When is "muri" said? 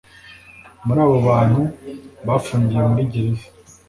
0.85-0.99, 2.91-3.03